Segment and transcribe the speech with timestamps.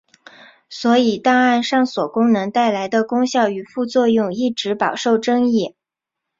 [0.67, 5.75] 所以档案上锁功能带来的功效与副作用一直饱受争议。